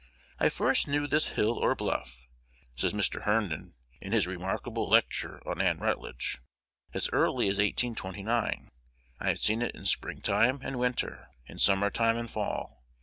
"I 0.39 0.49
first 0.49 0.87
knew 0.87 1.05
this 1.05 1.29
hill, 1.33 1.59
or 1.59 1.75
bluff," 1.75 2.25
says 2.75 2.91
Mr. 2.91 3.25
Herndon, 3.25 3.75
in 4.01 4.13
his 4.13 4.25
remarkable 4.25 4.89
lecture 4.89 5.47
on 5.47 5.61
Ann 5.61 5.77
Rutledge, 5.77 6.39
"as 6.91 7.07
early 7.13 7.47
as 7.49 7.59
1829. 7.59 8.71
I 9.19 9.27
have 9.27 9.37
seen 9.37 9.61
it 9.61 9.75
in 9.75 9.85
spring 9.85 10.19
time 10.21 10.59
and 10.63 10.79
winter, 10.79 11.27
in 11.45 11.59
summer 11.59 11.91
time 11.91 12.17
and 12.17 12.27
fall. 12.31 12.83